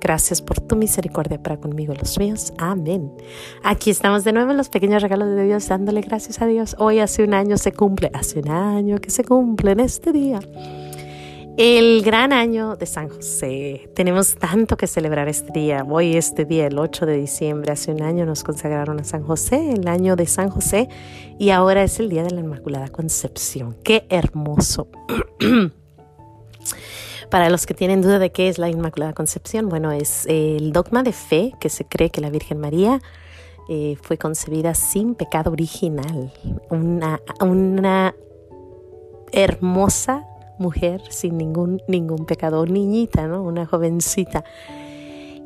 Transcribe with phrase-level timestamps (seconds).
[0.00, 2.52] Gracias por tu misericordia para conmigo los míos.
[2.58, 3.12] Amén.
[3.62, 6.76] Aquí estamos de nuevo en los pequeños regalos de Dios, dándole gracias a Dios.
[6.78, 10.40] Hoy hace un año se cumple, hace un año que se cumple en este día.
[11.56, 13.88] El gran año de San José.
[13.94, 15.86] Tenemos tanto que celebrar este día.
[15.88, 19.72] Hoy, este día, el 8 de diciembre, hace un año nos consagraron a San José,
[19.72, 20.90] el año de San José,
[21.38, 23.74] y ahora es el día de la Inmaculada Concepción.
[23.82, 24.88] ¡Qué hermoso!
[27.30, 31.02] Para los que tienen duda de qué es la Inmaculada Concepción, bueno, es el dogma
[31.02, 33.00] de fe que se cree que la Virgen María
[33.68, 36.32] eh, fue concebida sin pecado original,
[36.70, 38.14] una, una
[39.32, 40.24] hermosa
[40.58, 43.42] mujer sin ningún, ningún pecado, niñita, ¿no?
[43.42, 44.44] Una jovencita.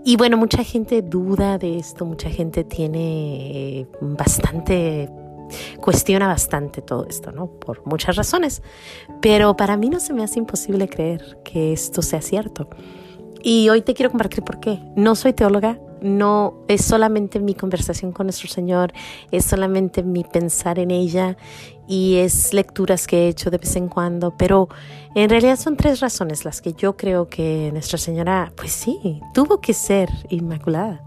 [0.05, 5.11] Y bueno, mucha gente duda de esto, mucha gente tiene eh, bastante
[5.81, 7.47] cuestiona bastante todo esto, ¿no?
[7.47, 8.63] Por muchas razones.
[9.21, 12.69] Pero para mí no se me hace imposible creer que esto sea cierto.
[13.43, 14.81] Y hoy te quiero compartir por qué.
[14.97, 18.93] No soy teóloga, no es solamente mi conversación con nuestro Señor,
[19.31, 21.37] es solamente mi pensar en ella
[21.87, 24.69] y es lecturas que he hecho de vez en cuando, pero
[25.15, 29.61] en realidad son tres razones las que yo creo que Nuestra Señora, pues sí, tuvo
[29.61, 31.03] que ser inmaculada.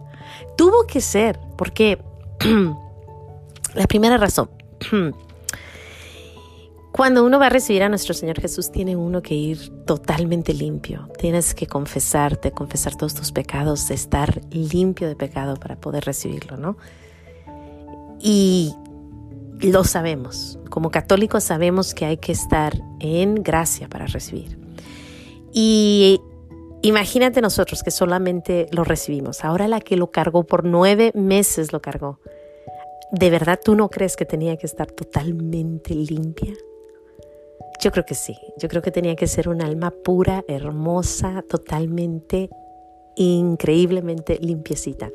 [0.57, 1.99] Tuvo que ser, porque
[3.73, 4.49] La primera razón.
[6.93, 11.09] Cuando uno va a recibir a nuestro Señor Jesús, tiene uno que ir totalmente limpio.
[11.17, 16.77] Tienes que confesarte, confesar todos tus pecados, estar limpio de pecado para poder recibirlo, ¿no?
[18.19, 18.75] Y
[19.59, 20.59] lo sabemos.
[20.69, 24.59] Como católicos sabemos que hay que estar en gracia para recibir.
[25.51, 26.21] Y
[26.83, 29.43] imagínate nosotros que solamente lo recibimos.
[29.43, 32.19] Ahora la que lo cargó por nueve meses lo cargó.
[33.13, 36.55] ¿De verdad tú no crees que tenía que estar totalmente limpia?
[37.79, 42.49] Yo creo que sí, yo creo que tenía que ser un alma pura, hermosa, totalmente,
[43.15, 45.11] increíblemente limpiecita.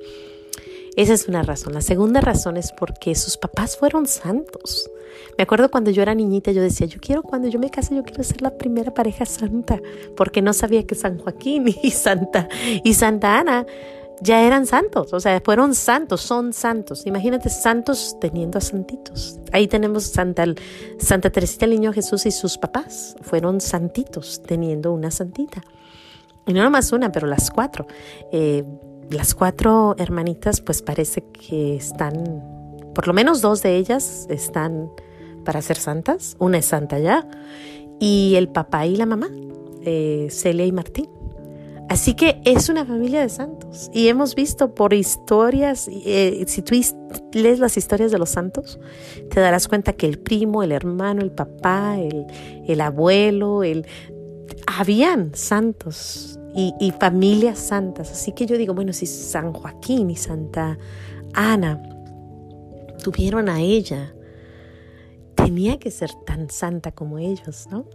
[0.95, 1.75] Esa es una razón.
[1.75, 4.89] La segunda razón es porque sus papás fueron santos.
[5.37, 8.05] Me acuerdo cuando yo era niñita, yo decía, yo quiero, cuando yo me case, yo
[8.05, 9.81] quiero ser la primera pareja santa,
[10.17, 12.49] porque no sabía que San Joaquín y Santa,
[12.85, 13.67] y Santa Ana
[14.21, 17.07] ya eran santos, o sea, fueron santos, son santos.
[17.07, 19.39] Imagínate santos teniendo a santitos.
[19.53, 20.45] Ahí tenemos Santa,
[20.99, 25.63] Santa Teresita el Niño Jesús y sus papás, fueron santitos teniendo una santita.
[26.47, 27.87] Y no nomás una, pero las cuatro.
[28.33, 28.65] Eh,
[29.11, 32.43] las cuatro hermanitas, pues parece que están,
[32.95, 34.91] por lo menos dos de ellas están
[35.45, 36.37] para ser santas.
[36.39, 37.29] Una es santa ya.
[38.01, 39.29] Y el papá y la mamá,
[39.83, 41.18] eh, Celia y Martín.
[41.89, 46.75] Así que es una familia de santos y hemos visto por historias, eh, si tú
[47.33, 48.79] lees las historias de los santos,
[49.31, 53.87] te darás cuenta que el primo, el hermano, el papá, el, abuelo, el,
[54.67, 58.13] habían santos y, y, familias santas.
[58.13, 60.79] Así que yo digo, bueno, si San Joaquín y Santa
[61.33, 61.83] Ana
[63.03, 64.15] tuvieron a ella,
[65.35, 67.87] tenía que ser tan santa como ellos, ¿no?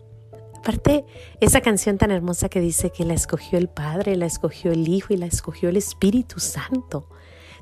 [0.64, 1.04] Aparte,
[1.42, 5.14] esa canción tan hermosa que dice que la escogió el Padre, la escogió el Hijo
[5.14, 7.06] y la escogió el Espíritu Santo.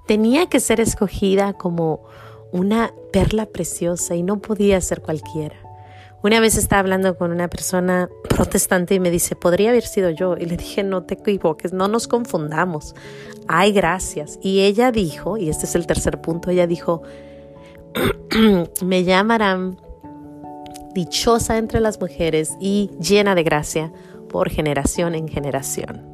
[0.05, 2.03] Tenía que ser escogida como
[2.51, 5.55] una perla preciosa y no podía ser cualquiera.
[6.21, 10.37] Una vez estaba hablando con una persona protestante y me dice, podría haber sido yo.
[10.37, 12.93] Y le dije, no te equivoques, no nos confundamos.
[13.47, 14.37] Hay gracias.
[14.43, 17.01] Y ella dijo, y este es el tercer punto, ella dijo,
[18.85, 19.79] me llamarán
[20.93, 23.91] dichosa entre las mujeres y llena de gracia
[24.29, 26.11] por generación en generación.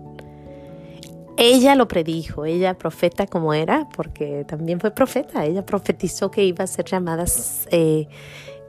[1.37, 6.63] Ella lo predijo, ella profeta como era, porque también fue profeta, ella profetizó que iba
[6.63, 7.25] a ser llamada
[7.69, 8.07] eh,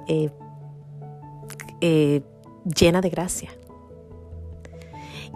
[0.07, 0.31] eh,
[1.81, 2.23] eh,
[2.65, 3.51] llena de gracia.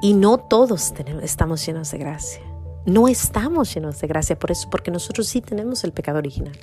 [0.03, 0.93] Y no todos
[1.23, 2.43] estamos llenos de gracia.
[2.85, 6.59] No estamos llenos de gracia por eso, porque nosotros sí tenemos el pecado original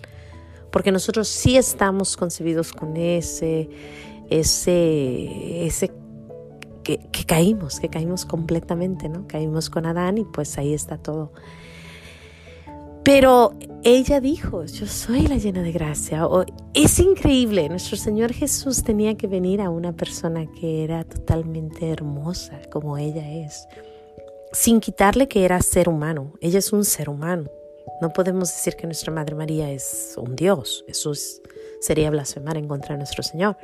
[0.71, 3.69] porque nosotros sí estamos concebidos con ese,
[4.29, 5.91] ese, ese,
[6.83, 9.27] que, caímos, que caímos completamente, ¿no?
[9.27, 11.31] Caímos con Adán y pues ahí está todo.
[13.03, 16.27] Pero ella dijo, yo soy la llena de gracia.
[16.73, 22.59] es increíble, nuestro Señor Jesús tenía que venir a una persona que era totalmente hermosa
[22.71, 23.67] como ella es,
[24.51, 26.33] sin quitarle que era ser humano.
[26.41, 27.49] Ella es un ser humano.
[28.01, 30.85] No podemos decir que nuestra Madre María es un Dios.
[30.87, 31.13] Eso
[31.81, 33.57] sería blasfemar en contra de nuestro Señor.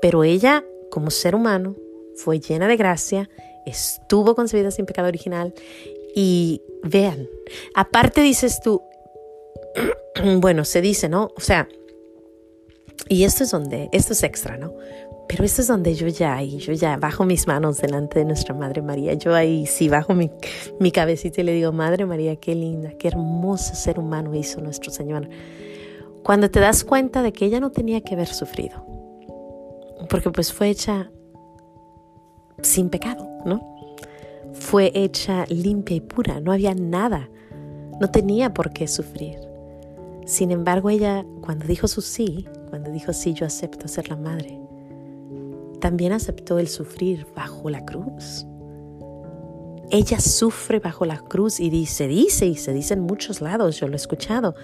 [0.00, 1.74] Pero ella, como ser humano,
[2.16, 3.28] fue llena de gracia,
[3.66, 5.52] estuvo concebida sin pecado original
[6.14, 7.28] y vean,
[7.74, 8.82] aparte dices tú,
[10.38, 11.32] bueno, se dice, ¿no?
[11.36, 11.68] O sea,
[13.08, 14.72] y esto es donde, esto es extra, ¿no?
[15.28, 18.54] Pero esto es donde yo ya, y yo ya bajo mis manos delante de nuestra
[18.54, 19.14] Madre María.
[19.14, 20.30] Yo ahí sí bajo mi,
[20.78, 24.92] mi cabecita y le digo, Madre María, qué linda, qué hermoso ser humano hizo nuestro
[24.92, 25.28] Señor.
[26.22, 28.84] Cuando te das cuenta de que ella no tenía que haber sufrido,
[30.08, 31.10] porque pues fue hecha
[32.62, 33.60] sin pecado, ¿no?
[34.52, 37.28] Fue hecha limpia y pura, no había nada,
[38.00, 39.38] no tenía por qué sufrir.
[40.24, 44.58] Sin embargo, ella, cuando dijo su sí, cuando dijo sí, yo acepto ser la madre,
[45.80, 48.46] también aceptó el sufrir bajo la cruz.
[49.90, 53.86] Ella sufre bajo la cruz y dice, dice, y se dice en muchos lados, yo
[53.86, 54.54] lo he escuchado,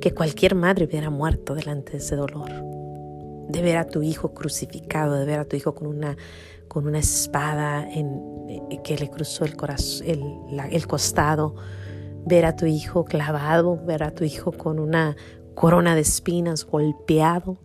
[0.00, 2.50] que cualquier madre hubiera muerto delante de ese dolor,
[3.48, 6.16] de ver a tu hijo crucificado, de ver a tu hijo con una,
[6.68, 10.22] con una espada en, eh, que le cruzó el, corazón, el,
[10.70, 11.56] el costado,
[12.24, 15.16] ver a tu hijo clavado, ver a tu hijo con una
[15.54, 17.58] corona de espinas golpeado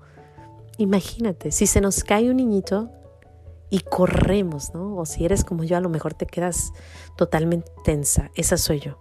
[0.78, 2.90] Imagínate, si se nos cae un niñito
[3.70, 4.96] y corremos, ¿no?
[4.96, 6.72] O si eres como yo, a lo mejor te quedas
[7.16, 8.32] totalmente tensa.
[8.36, 8.98] Esa soy yo.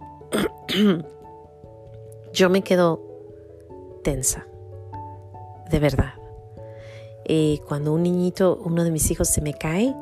[2.33, 3.01] yo me quedo
[4.03, 4.47] tensa,
[5.69, 6.13] de verdad.
[7.27, 9.93] Y cuando un niñito, uno de mis hijos se me cae,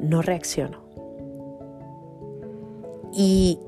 [0.00, 0.82] no reacciono.
[3.12, 3.60] Y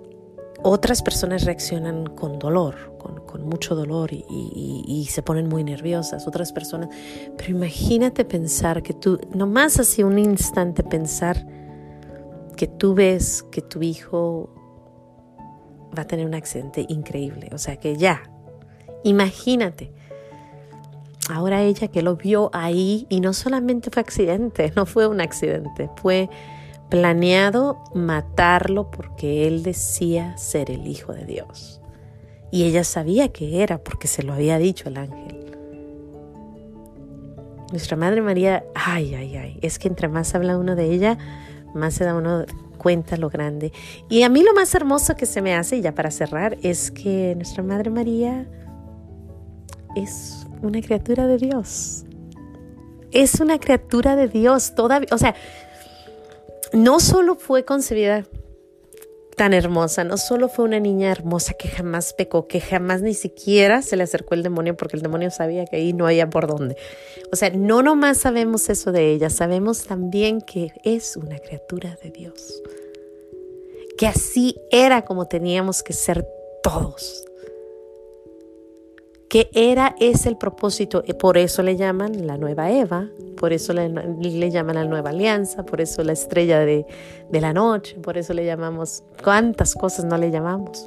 [0.63, 3.17] otras personas reaccionan con dolor, con,
[3.47, 6.27] mucho dolor y, se ponen muy nerviosas.
[6.27, 6.89] Otras personas,
[7.37, 11.47] pero imagínate pensar que tú, nomás así un instante pensar
[12.57, 14.51] que tú ves que tu hijo
[15.97, 17.51] va a tener un accidente increíble.
[17.53, 18.23] O sea que ya,
[19.05, 19.93] imagínate.
[21.29, 25.91] Ahora ella que lo vio ahí y no solamente fue accidente, no fue un accidente,
[25.97, 26.29] fue
[26.89, 31.81] planeado matarlo porque él decía ser el Hijo de Dios.
[32.51, 35.37] Y ella sabía que era porque se lo había dicho el ángel.
[37.73, 41.19] Nuestra Madre María, ay, ay, ay, es que entre más habla uno de ella,
[41.75, 42.45] más se da uno
[42.79, 43.73] cuenta lo grande.
[44.09, 47.35] Y a mí lo más hermoso que se me hace, ya para cerrar, es que
[47.35, 48.47] nuestra Madre María
[49.97, 52.05] es una criatura de Dios.
[53.11, 55.09] Es una criatura de Dios todavía.
[55.11, 55.35] O sea,
[56.73, 58.27] no solo fue concebida
[59.37, 63.83] tan hermosa, no solo fue una niña hermosa que jamás pecó, que jamás ni siquiera
[63.83, 66.77] se le acercó el demonio porque el demonio sabía que ahí no había por dónde.
[67.31, 72.11] O sea, no nomás sabemos eso de ella, sabemos también que es una criatura de
[72.11, 72.63] Dios.
[73.99, 76.27] Que así era como teníamos que ser
[76.63, 77.26] todos
[79.29, 83.73] que era ese el propósito, y por eso le llaman la nueva Eva, por eso
[83.73, 86.87] le, llaman la nueva alianza, por eso la estrella de,
[87.31, 90.87] de la noche, por eso le llamamos, cuántas cosas no le llamamos,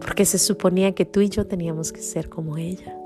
[0.00, 2.96] porque se suponía que tú y yo teníamos que ser como ella,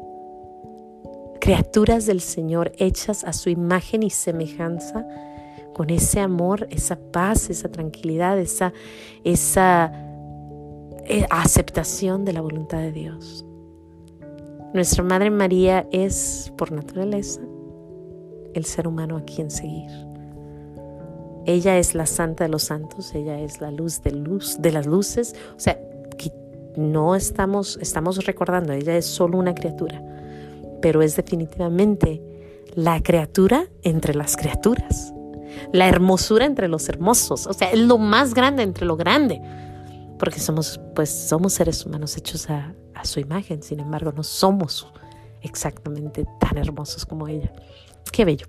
[1.40, 5.04] criaturas del Señor hechas a su imagen y semejanza,
[5.74, 8.72] con ese amor, esa paz, esa tranquilidad, esa,
[9.22, 9.92] esa
[11.04, 13.47] eh, aceptación de la voluntad de Dios.
[14.74, 17.40] Nuestra Madre María es, por naturaleza,
[18.54, 19.90] el ser humano a quien seguir.
[21.46, 24.86] Ella es la santa de los santos, ella es la luz de luz de las
[24.86, 25.78] luces, o sea,
[26.78, 30.00] no estamos estamos recordando, ella es solo una criatura,
[30.80, 32.22] pero es definitivamente
[32.74, 35.12] la criatura entre las criaturas,
[35.72, 39.40] la hermosura entre los hermosos, o sea, es lo más grande entre lo grande,
[40.18, 44.86] porque somos pues somos seres humanos hechos a, a su imagen, sin embargo no somos
[45.42, 47.52] exactamente tan hermosos como ella.
[48.12, 48.46] Qué bello,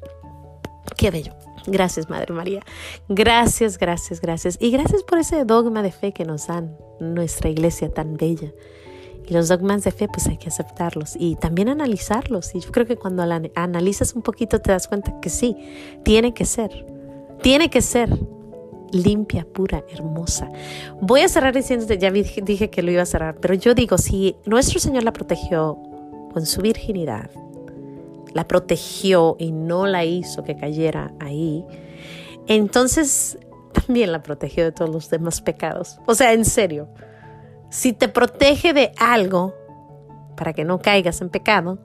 [0.98, 1.34] qué bello.
[1.68, 2.62] Gracias, Madre María.
[3.08, 4.58] Gracias, gracias, gracias.
[4.60, 8.52] Y gracias por ese dogma de fe que nos dan nuestra iglesia tan bella.
[9.28, 12.56] Y los dogmas de fe, pues hay que aceptarlos y también analizarlos.
[12.56, 13.24] Y yo creo que cuando
[13.56, 15.56] analizas un poquito te das cuenta que sí,
[16.04, 16.86] tiene que ser.
[17.42, 18.10] Tiene que ser
[18.92, 20.50] limpia, pura, hermosa.
[21.02, 24.36] Voy a cerrar diciéndote, ya dije que lo iba a cerrar, pero yo digo, si
[24.46, 25.78] nuestro Señor la protegió
[26.34, 27.30] con su virginidad,
[28.34, 31.66] la protegió y no la hizo que cayera ahí,
[32.48, 33.38] entonces
[33.74, 36.00] también la protegió de todos los demás pecados.
[36.06, 36.90] O sea, en serio,
[37.70, 39.54] si te protege de algo
[40.36, 41.80] para que no caigas en pecado,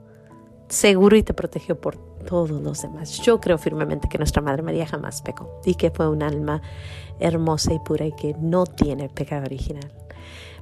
[0.67, 3.19] seguro y te protegió por todos los demás.
[3.21, 6.61] Yo creo firmemente que nuestra Madre María jamás pecó y que fue un alma
[7.19, 9.91] hermosa y pura y que no tiene pecado original.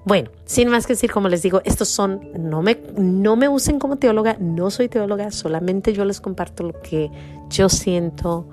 [0.06, 3.80] Bueno, sin más que decir, como les digo, estos son, no me, no me usen
[3.80, 7.10] como teóloga, no soy teóloga, solamente yo les comparto lo que
[7.50, 8.50] yo siento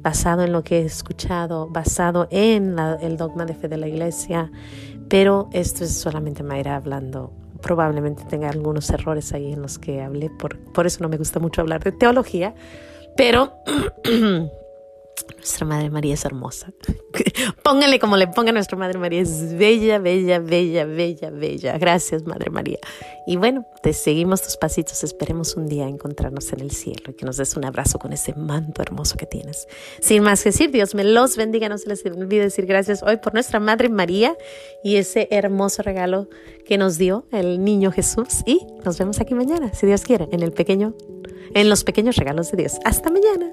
[0.00, 4.52] basado en lo que he escuchado, basado en el dogma de fe de la iglesia,
[5.08, 10.30] pero esto es solamente Mayra hablando probablemente tenga algunos errores ahí en los que hablé,
[10.30, 12.54] por, por eso no me gusta mucho hablar de teología,
[13.16, 13.54] pero
[15.36, 16.72] nuestra Madre María es hermosa.
[17.64, 21.78] Pónganle como le ponga nuestra Madre María, es bella, bella, bella, bella, bella.
[21.78, 22.78] Gracias, Madre María.
[23.26, 25.02] Y bueno, te seguimos tus pasitos.
[25.04, 28.34] Esperemos un día encontrarnos en el cielo y que nos des un abrazo con ese
[28.34, 29.66] manto hermoso que tienes.
[30.00, 31.68] Sin más que decir, Dios me los bendiga.
[31.68, 34.36] No se les olvide decir gracias hoy por nuestra Madre María
[34.82, 36.28] y ese hermoso regalo
[36.66, 38.42] que nos dio el niño Jesús.
[38.46, 40.94] Y nos vemos aquí mañana, si Dios quiere, en el pequeño,
[41.54, 42.78] en los pequeños regalos de Dios.
[42.84, 43.52] Hasta mañana.